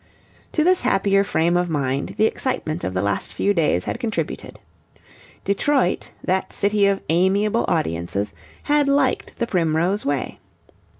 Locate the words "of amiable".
6.87-7.65